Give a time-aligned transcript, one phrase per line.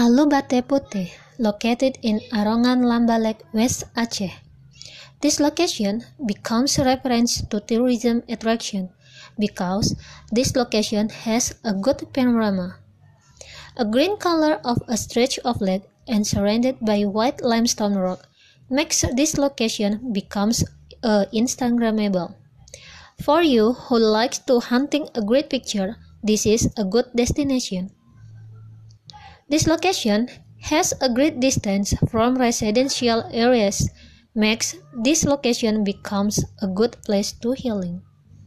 [0.00, 4.32] Alubate Putih, located in Arongan Lambalek, West Aceh.
[5.20, 8.88] This location becomes a reference to tourism attraction
[9.36, 9.92] because
[10.32, 12.80] this location has a good panorama.
[13.76, 18.24] A green color of a stretch of lake and surrounded by white limestone rock
[18.72, 20.64] makes this location becomes
[21.04, 22.32] uh, Instagrammable.
[23.20, 27.92] For you who likes to hunting a great picture, this is a good destination.
[29.50, 30.28] This location
[30.70, 33.90] has a great distance from residential areas,
[34.34, 38.00] makes this location becomes a good place to healing.